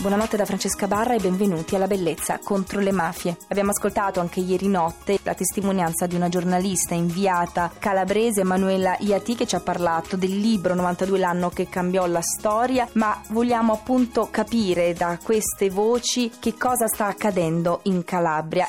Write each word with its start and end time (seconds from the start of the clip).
Buonanotte 0.00 0.38
da 0.38 0.46
Francesca 0.46 0.86
Barra 0.86 1.14
e 1.14 1.20
benvenuti 1.20 1.74
alla 1.74 1.86
Bellezza 1.86 2.38
contro 2.42 2.80
le 2.80 2.90
mafie. 2.90 3.36
Abbiamo 3.48 3.72
ascoltato 3.72 4.18
anche 4.18 4.40
ieri 4.40 4.66
notte 4.66 5.18
la 5.24 5.34
testimonianza 5.34 6.06
di 6.06 6.14
una 6.14 6.30
giornalista 6.30 6.94
inviata 6.94 7.70
calabrese, 7.78 8.40
Emanuela 8.40 8.96
Iati, 8.98 9.34
che 9.34 9.46
ci 9.46 9.56
ha 9.56 9.60
parlato 9.60 10.16
del 10.16 10.38
libro 10.38 10.74
92 10.74 11.18
l'anno 11.18 11.50
che 11.50 11.68
cambiò 11.68 12.06
la 12.06 12.22
storia, 12.22 12.88
ma 12.92 13.20
vogliamo 13.28 13.74
appunto 13.74 14.28
capire 14.30 14.94
da 14.94 15.18
queste 15.22 15.68
voci 15.68 16.32
che 16.40 16.56
cosa 16.56 16.86
sta 16.86 17.04
accadendo 17.04 17.80
in 17.82 18.02
Calabria. 18.02 18.66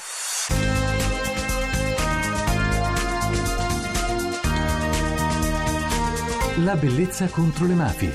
La 6.65 6.75
bellezza 6.75 7.27
contro 7.27 7.65
le 7.65 7.73
mafie. 7.73 8.13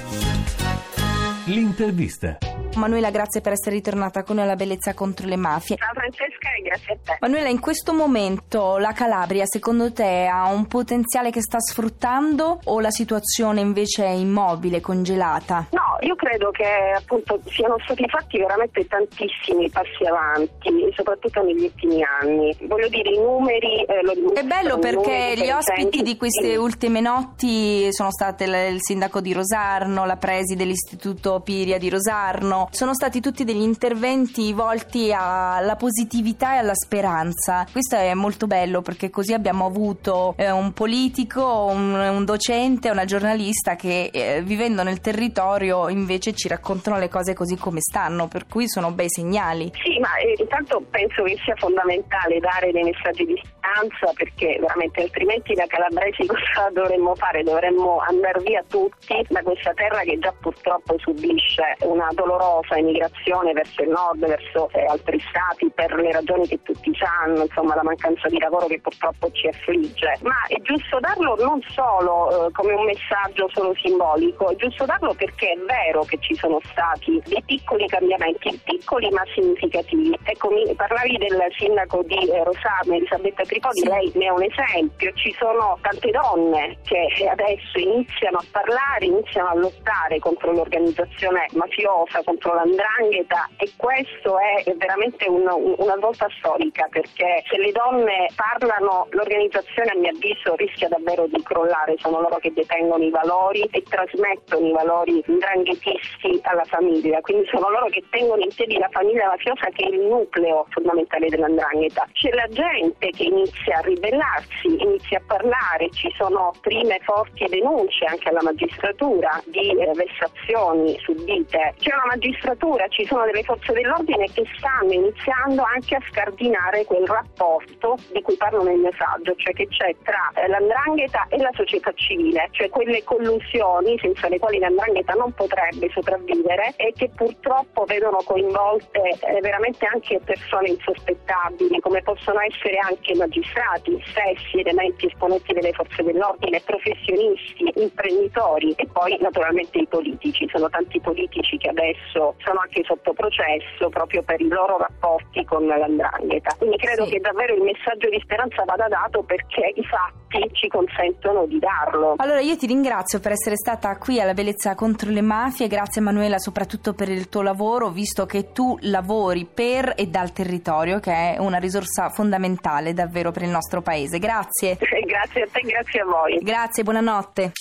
L'intervista. 1.46 2.36
Manuela, 2.76 3.10
grazie 3.10 3.40
per 3.40 3.52
essere 3.52 3.76
ritornata 3.76 4.22
con 4.22 4.36
noi 4.36 4.44
alla 4.44 4.56
Bellezza 4.56 4.94
contro 4.94 5.26
le 5.26 5.36
mafie. 5.36 5.76
Ciao 5.76 5.92
Francesca 5.94 6.48
e 6.58 6.62
grazie 6.62 6.92
a 6.92 6.98
te. 7.02 7.16
Manuela, 7.20 7.48
in 7.48 7.60
questo 7.60 7.92
momento 7.92 8.78
la 8.78 8.92
Calabria 8.92 9.44
secondo 9.46 9.92
te 9.92 10.26
ha 10.26 10.46
un 10.46 10.66
potenziale 10.66 11.30
che 11.30 11.40
sta 11.40 11.58
sfruttando 11.60 12.60
o 12.64 12.80
la 12.80 12.90
situazione 12.90 13.60
invece 13.60 14.04
è 14.04 14.10
immobile, 14.10 14.80
congelata? 14.80 15.66
No, 15.70 15.95
io 16.00 16.14
credo 16.14 16.50
che 16.50 16.94
appunto 16.96 17.40
siano 17.46 17.76
stati 17.84 18.06
fatti 18.08 18.38
veramente 18.38 18.86
tantissimi 18.86 19.70
passi 19.70 20.04
avanti, 20.04 20.92
soprattutto 20.94 21.42
negli 21.42 21.64
ultimi 21.64 22.02
anni. 22.02 22.56
Voglio 22.62 22.88
dire, 22.88 23.10
i 23.10 23.18
numeri... 23.18 23.82
Eh, 23.84 24.02
lo 24.02 24.32
è 24.32 24.42
bello 24.42 24.78
perché 24.78 25.34
gli 25.36 25.50
ospiti 25.50 26.02
di 26.02 26.16
queste 26.16 26.50
sì. 26.50 26.56
ultime 26.56 27.00
notti 27.00 27.92
sono 27.92 28.10
state 28.10 28.44
il 28.44 28.78
sindaco 28.80 29.20
di 29.20 29.32
Rosarno, 29.32 30.04
la 30.04 30.16
presi 30.16 30.56
dell'istituto 30.56 31.40
Piria 31.40 31.78
di 31.78 31.88
Rosarno, 31.88 32.68
sono 32.70 32.94
stati 32.94 33.20
tutti 33.20 33.44
degli 33.44 33.62
interventi 33.62 34.52
volti 34.52 35.12
alla 35.12 35.76
positività 35.76 36.54
e 36.54 36.58
alla 36.58 36.74
speranza. 36.74 37.66
Questo 37.70 37.96
è 37.96 38.14
molto 38.14 38.46
bello 38.46 38.82
perché 38.82 39.10
così 39.10 39.32
abbiamo 39.32 39.66
avuto 39.66 40.34
eh, 40.36 40.50
un 40.50 40.72
politico, 40.72 41.66
un, 41.70 41.92
un, 41.92 42.24
docente, 42.24 42.90
una 42.90 43.04
giornalista 43.04 43.76
che 43.76 44.10
eh, 44.12 44.42
vivendo 44.42 44.82
nel 44.82 45.00
territorio 45.00 45.85
invece 45.88 46.32
ci 46.32 46.48
raccontano 46.48 46.98
le 46.98 47.08
cose 47.08 47.34
così 47.34 47.56
come 47.56 47.80
stanno, 47.80 48.28
per 48.28 48.46
cui 48.46 48.68
sono 48.68 48.92
bei 48.92 49.08
segnali. 49.08 49.70
Sì, 49.82 49.98
ma 49.98 50.16
eh, 50.16 50.34
intanto 50.38 50.82
penso 50.90 51.22
che 51.22 51.36
sia 51.44 51.54
fondamentale 51.56 52.38
dare 52.40 52.72
dei 52.72 52.82
messaggi 52.82 53.24
di 53.24 53.40
speranza 53.42 54.12
perché 54.14 54.58
veramente 54.60 55.02
altrimenti 55.02 55.54
da 55.54 55.66
calabresi 55.66 56.26
cosa 56.26 56.70
dovremmo 56.72 57.14
fare? 57.14 57.42
Dovremmo 57.42 57.98
andare 58.06 58.40
via 58.42 58.64
tutti 58.68 59.24
da 59.28 59.42
questa 59.42 59.72
terra 59.74 60.00
che 60.00 60.18
già 60.18 60.32
purtroppo 60.40 60.96
subisce 60.98 61.76
una 61.80 62.08
dolorosa 62.12 62.76
emigrazione 62.76 63.52
verso 63.52 63.82
il 63.82 63.90
nord, 63.90 64.26
verso 64.26 64.68
eh, 64.72 64.84
altri 64.86 65.20
stati 65.28 65.70
per 65.74 65.94
le 65.94 66.12
ragioni 66.12 66.46
che 66.46 66.60
tutti 66.62 66.90
sanno, 66.96 67.42
insomma 67.42 67.74
la 67.74 67.82
mancanza 67.82 68.28
di 68.28 68.38
lavoro 68.38 68.66
che 68.66 68.80
purtroppo 68.80 69.30
ci 69.32 69.48
affligge. 69.48 70.18
Ma 70.22 70.46
è 70.48 70.60
giusto 70.62 70.98
darlo 71.00 71.36
non 71.38 71.60
solo 71.68 72.46
eh, 72.46 72.52
come 72.52 72.72
un 72.72 72.84
messaggio 72.84 73.48
solo 73.52 73.74
simbolico, 73.82 74.50
è 74.50 74.56
giusto 74.56 74.84
darlo 74.84 75.14
perché 75.14 75.52
è 75.52 75.56
vero 75.56 75.75
che 76.08 76.18
ci 76.20 76.34
sono 76.34 76.60
stati 76.70 77.20
dei 77.26 77.42
piccoli 77.44 77.86
cambiamenti, 77.86 78.58
piccoli 78.64 79.10
ma 79.10 79.22
significativi. 79.34 80.18
Ecco, 80.24 80.50
mi 80.50 80.74
parlavi 80.74 81.16
del 81.18 81.40
sindaco 81.56 82.02
di 82.02 82.28
eh, 82.28 82.44
Rosarno, 82.44 82.94
Elisabetta 82.94 83.42
Tripodi, 83.44 83.80
sì. 83.80 83.88
lei 83.88 84.12
ne 84.14 84.26
è 84.26 84.30
un 84.30 84.42
esempio, 84.42 85.12
ci 85.14 85.34
sono 85.38 85.78
tante 85.82 86.10
donne 86.10 86.78
che 86.84 87.28
adesso 87.28 87.78
iniziano 87.78 88.38
a 88.38 88.44
parlare, 88.50 89.06
iniziano 89.06 89.48
a 89.48 89.54
lottare 89.54 90.18
contro 90.18 90.52
l'organizzazione 90.52 91.46
mafiosa, 91.52 92.22
contro 92.24 92.54
l'andrangheta 92.54 93.48
e 93.56 93.70
questo 93.76 94.38
è 94.38 94.72
veramente 94.76 95.28
un, 95.28 95.46
una 95.78 95.96
volta 95.96 96.26
storica 96.38 96.86
perché 96.90 97.42
se 97.48 97.58
le 97.58 97.72
donne 97.72 98.28
parlano 98.34 99.06
l'organizzazione 99.10 99.90
a 99.90 99.96
mio 99.96 100.10
avviso 100.10 100.54
rischia 100.56 100.88
davvero 100.88 101.26
di 101.26 101.42
crollare, 101.42 101.96
sono 101.98 102.20
loro 102.20 102.36
che 102.36 102.52
detengono 102.52 103.02
i 103.02 103.10
valori 103.10 103.62
e 103.70 103.82
trasmettono 103.82 104.66
i 104.66 104.72
valori 104.72 105.22
ndranghetisti 105.66 106.38
alla 106.42 106.64
famiglia, 106.64 107.20
quindi 107.20 107.46
sono 107.50 107.68
loro 107.70 107.86
che 107.86 108.02
tengono 108.10 108.42
in 108.42 108.50
piedi 108.54 108.78
la 108.78 108.88
famiglia 108.90 109.26
mafiosa 109.26 109.66
che 109.74 109.84
è 109.84 109.88
il 109.88 110.00
nucleo 110.00 110.66
fondamentale 110.70 111.28
dell'andrangheta. 111.28 112.06
C'è 112.12 112.30
la 112.30 112.46
gente 112.48 113.10
che 113.10 113.24
inizia 113.24 113.78
a 113.78 113.80
ribellarsi, 113.80 114.66
inizia 114.78 115.18
a 115.18 115.22
parlare, 115.26 115.90
ci 115.90 116.12
sono 116.16 116.52
prime 116.60 116.98
forti 117.02 117.46
denunce 117.48 118.04
anche 118.04 118.28
alla 118.28 118.42
magistratura 118.42 119.42
di 119.46 119.70
eh, 119.70 119.92
vessazioni 119.94 120.96
subite. 121.00 121.74
C'è 121.78 121.92
una 121.94 122.06
magistratura 122.10 122.86
ci 122.88 123.04
sono 123.06 123.24
delle 123.24 123.42
forze 123.42 123.72
dell'ordine 123.72 124.26
che 124.32 124.44
stanno 124.56 124.92
iniziando 124.92 125.62
anche 125.62 125.96
a 125.96 126.02
scardinare 126.08 126.84
quel 126.84 127.06
rapporto 127.06 127.96
di 128.12 128.22
cui 128.22 128.36
parlo 128.36 128.62
nel 128.62 128.78
mio 128.78 128.92
saggio, 128.96 129.34
cioè 129.36 129.52
che 129.54 129.66
c'è 129.68 129.94
tra 130.02 130.30
eh, 130.34 130.48
l'andrangheta 130.48 131.26
e 131.28 131.38
la 131.38 131.50
società 131.54 131.92
civile, 131.94 132.48
cioè 132.52 132.68
quelle 132.68 133.02
collusioni 133.04 133.98
senza 133.98 134.28
le 134.28 134.38
quali 134.38 134.58
l'andrangheta 134.58 135.14
non 135.14 135.32
potrebbe 135.56 135.90
sopravvivere 135.90 136.74
e 136.76 136.92
che 136.94 137.10
purtroppo 137.14 137.84
vedono 137.84 138.18
coinvolte 138.24 139.00
eh, 139.00 139.40
veramente 139.40 139.86
anche 139.86 140.20
persone 140.22 140.68
insospettabili, 140.68 141.80
come 141.80 142.02
possono 142.02 142.40
essere 142.40 142.76
anche 142.78 143.14
magistrati, 143.16 143.98
stessi, 144.04 144.60
elementi 144.60 145.06
esponenti 145.06 145.54
delle 145.54 145.72
forze 145.72 146.02
dell'ordine, 146.02 146.60
professionisti, 146.60 147.72
imprenditori 147.76 148.72
e 148.76 148.86
poi 148.92 149.16
naturalmente 149.20 149.78
i 149.78 149.86
politici. 149.86 150.46
Sono 150.52 150.68
tanti 150.68 151.00
politici 151.00 151.56
che 151.56 151.68
adesso 151.68 152.34
sono 152.44 152.60
anche 152.60 152.82
sotto 152.84 153.14
processo 153.14 153.88
proprio 153.88 154.22
per 154.22 154.40
i 154.40 154.48
loro 154.48 154.76
rapporti 154.76 155.44
con 155.44 155.66
l'andrangheta. 155.66 156.54
Quindi 156.58 156.76
credo 156.76 157.04
sì. 157.06 157.12
che 157.12 157.20
davvero 157.20 157.54
il 157.54 157.62
messaggio 157.62 158.08
di 158.10 158.20
speranza 158.22 158.64
vada 158.64 158.88
dato 158.88 159.22
perché 159.22 159.72
i 159.74 159.84
fatti 159.84 160.50
ci 160.52 160.68
consentono 160.68 161.46
di 161.46 161.58
darlo. 161.58 162.14
Allora 162.18 162.40
io 162.40 162.56
ti 162.56 162.66
ringrazio 162.66 163.20
per 163.20 163.32
essere 163.32 163.56
stata 163.56 163.96
qui 163.96 164.20
alla 164.20 164.34
Bellezza 164.34 164.74
contro 164.74 165.10
le 165.10 165.22
mafie, 165.46 165.68
grazie 165.68 166.00
Emanuela 166.00 166.38
soprattutto 166.38 166.92
per 166.92 167.08
il 167.08 167.28
tuo 167.28 167.42
lavoro, 167.42 167.90
visto 167.90 168.26
che 168.26 168.50
tu 168.50 168.76
lavori 168.80 169.46
per 169.46 169.92
e 169.96 170.06
dal 170.08 170.32
territorio, 170.32 170.98
che 170.98 171.12
è 171.12 171.38
una 171.38 171.58
risorsa 171.58 172.08
fondamentale 172.08 172.92
davvero 172.92 173.30
per 173.30 173.42
il 173.42 173.50
nostro 173.50 173.80
paese. 173.80 174.18
Grazie. 174.18 174.76
grazie 175.06 175.42
a 175.42 175.48
te, 175.50 175.60
grazie 175.60 176.00
a 176.00 176.04
voi. 176.04 176.38
Grazie, 176.42 176.82
buonanotte. 176.82 177.52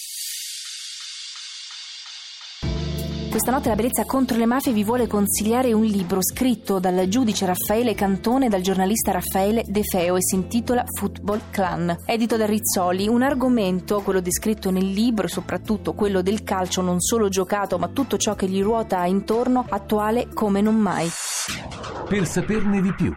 Questa 3.35 3.51
notte 3.51 3.67
la 3.67 3.75
bellezza 3.75 4.05
contro 4.05 4.37
le 4.37 4.45
mafie 4.45 4.71
vi 4.71 4.85
vuole 4.85 5.07
consigliare 5.07 5.73
un 5.73 5.83
libro 5.83 6.23
scritto 6.23 6.79
dal 6.79 7.05
giudice 7.09 7.45
Raffaele 7.45 7.93
Cantone 7.93 8.45
e 8.45 8.49
dal 8.49 8.61
giornalista 8.61 9.11
Raffaele 9.11 9.65
De 9.67 9.83
Feo 9.83 10.15
e 10.15 10.21
si 10.21 10.35
intitola 10.35 10.85
Football 10.97 11.41
Clan. 11.49 11.97
Edito 12.05 12.37
da 12.37 12.45
Rizzoli, 12.45 13.09
un 13.09 13.23
argomento, 13.23 13.99
quello 13.99 14.21
descritto 14.21 14.71
nel 14.71 14.89
libro 14.89 15.25
e 15.25 15.29
soprattutto 15.29 15.91
quello 15.91 16.21
del 16.21 16.43
calcio 16.43 16.79
non 16.79 17.01
solo 17.01 17.27
giocato 17.27 17.77
ma 17.77 17.89
tutto 17.89 18.15
ciò 18.15 18.35
che 18.35 18.47
gli 18.47 18.61
ruota 18.61 19.03
intorno, 19.03 19.65
attuale 19.67 20.29
come 20.33 20.61
non 20.61 20.75
mai. 20.75 21.09
Per 22.07 22.25
saperne 22.25 22.81
di 22.81 22.93
più 22.93 23.13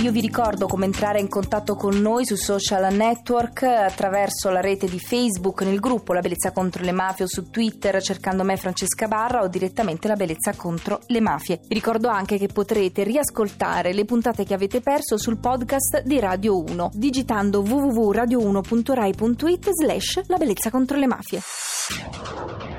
io 0.00 0.12
vi 0.12 0.20
ricordo 0.20 0.66
come 0.66 0.86
entrare 0.86 1.20
in 1.20 1.28
contatto 1.28 1.74
con 1.74 2.00
noi 2.00 2.24
su 2.24 2.34
social 2.34 2.92
network 2.94 3.64
attraverso 3.64 4.48
la 4.48 4.60
rete 4.60 4.88
di 4.88 4.98
Facebook, 4.98 5.60
nel 5.60 5.78
gruppo 5.78 6.14
La 6.14 6.20
Bellezza 6.20 6.52
contro 6.52 6.82
le 6.82 6.92
Mafie 6.92 7.26
o 7.26 7.28
su 7.28 7.50
Twitter 7.50 8.00
cercando 8.00 8.42
me 8.42 8.56
Francesca 8.56 9.08
Barra 9.08 9.42
o 9.42 9.48
direttamente 9.48 10.08
La 10.08 10.16
Bellezza 10.16 10.54
contro 10.54 11.00
le 11.06 11.20
Mafie. 11.20 11.60
Vi 11.66 11.74
ricordo 11.74 12.08
anche 12.08 12.38
che 12.38 12.46
potrete 12.46 13.02
riascoltare 13.02 13.92
le 13.92 14.06
puntate 14.06 14.44
che 14.44 14.54
avete 14.54 14.80
perso 14.80 15.18
sul 15.18 15.38
podcast 15.38 16.02
di 16.02 16.18
Radio 16.18 16.62
1 16.62 16.92
digitando 16.94 17.60
www.radio1.rai.it 17.60 19.70
slash 19.70 20.22
La 20.28 20.38
Bellezza 20.38 20.70
contro 20.70 20.96
le 20.96 21.06
Mafie. 21.06 21.40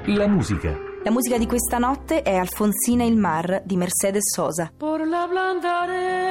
La 0.07 0.27
musica 0.27 0.89
la 1.03 1.09
musica 1.09 1.39
di 1.39 1.47
questa 1.47 1.79
notte 1.79 2.21
è 2.21 2.35
Alfonsina 2.35 3.03
il 3.03 3.17
Mar 3.17 3.63
di 3.65 3.75
Mercedes 3.75 4.35
Sosa. 4.35 4.71
Por 4.77 5.07
la 5.07 5.27
blanda 5.27 5.81
arena 5.81 6.30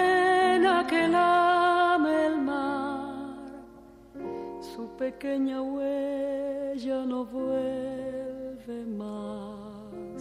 que 0.90 1.06
lame 1.06 2.26
el 2.26 2.40
mar, 2.42 3.36
su 4.60 4.88
pequeña 4.98 5.62
huella 5.62 7.06
no 7.06 7.24
vuelve 7.24 8.78
más. 8.98 10.20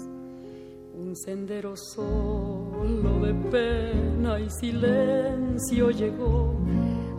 Un 0.94 1.16
sendero 1.16 1.75
solo 1.75 3.12
de 3.25 3.33
pena 3.50 4.39
y 4.39 4.50
silencio 4.62 5.89
llegó 5.89 6.56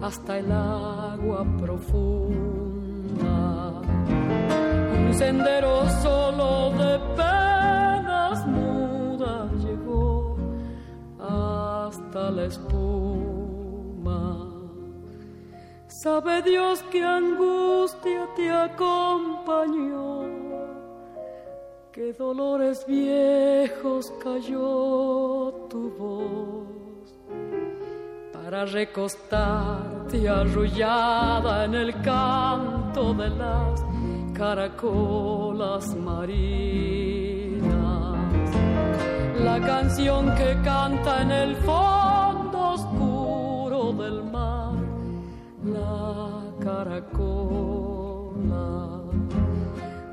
hasta 0.01 0.39
el 0.39 0.53
agua 0.53 1.45
profunda 1.59 2.71
un 5.07 5.15
sendero 5.15 5.89
solo 6.03 6.71
de 6.83 6.99
penas 7.17 8.47
mudas 8.47 9.53
llegó 9.65 10.37
a 11.19 11.91
a 12.15 12.31
la 12.31 12.45
espuma. 12.45 12.90
Sabe 16.03 16.41
Dios 16.41 16.83
que 16.91 17.05
angustia 17.05 18.27
te 18.35 18.51
acompañó, 18.51 20.23
que 21.93 22.15
dolores 22.15 22.87
viejos 22.87 24.11
cayó 24.25 25.53
tu 25.69 25.91
voz 25.99 27.13
para 28.33 28.65
recostarte 28.65 30.27
arrullada 30.27 31.67
en 31.67 31.75
el 31.75 31.93
canto 32.01 33.13
de 33.13 33.29
las 33.29 33.85
caracolas 34.33 35.95
marinas. 35.97 36.41
La 39.45 39.61
canción 39.61 40.35
que 40.35 40.57
canta 40.65 41.21
en 41.21 41.31
el 41.31 41.57
fondo 41.57 42.59
oscuro 42.71 43.93
del 44.03 44.25
mar, 44.25 44.70
la 45.65 46.43
caracola. 46.61 47.01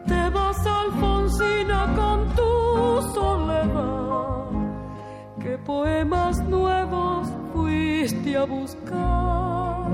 Te 0.07 0.29
vas, 0.29 0.65
Alfonsina, 0.65 1.93
con 1.95 2.27
tu 2.35 3.01
soledad. 3.13 4.45
¿Qué 5.39 5.57
poemas 5.59 6.43
nuevos 6.47 7.27
fuiste 7.53 8.37
a 8.37 8.45
buscar? 8.45 9.91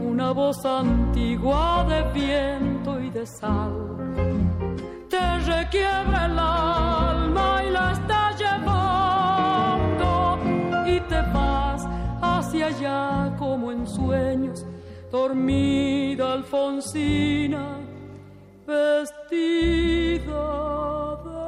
Una 0.00 0.32
voz 0.32 0.64
antigua 0.64 1.84
de 1.88 2.02
viento 2.12 3.00
y 3.00 3.10
de 3.10 3.26
sal 3.26 3.98
te 5.08 5.38
requiebra 5.38 6.26
el 6.26 6.38
alma 6.38 7.62
y 7.66 7.70
la 7.70 7.92
dormida 15.10 16.32
Alfonsina, 16.32 17.80
vestida 18.64 20.36
de. 21.24 21.38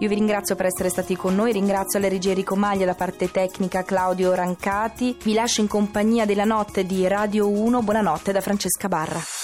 Io 0.00 0.08
vi 0.08 0.14
ringrazio 0.16 0.54
per 0.56 0.66
essere 0.66 0.88
stati 0.90 1.16
con 1.16 1.34
noi, 1.34 1.52
ringrazio 1.52 1.98
la 1.98 2.08
regia 2.08 2.30
Enrico 2.30 2.56
Maglia, 2.56 2.84
la 2.84 2.94
parte 2.94 3.30
tecnica 3.30 3.84
Claudio 3.84 4.34
Rancati. 4.34 5.16
Vi 5.22 5.32
lascio 5.32 5.60
in 5.60 5.68
compagnia 5.68 6.26
della 6.26 6.44
notte 6.44 6.84
di 6.84 7.06
Radio 7.08 7.48
1. 7.48 7.80
Buonanotte 7.80 8.32
da 8.32 8.40
Francesca 8.40 8.88
Barra. 8.88 9.43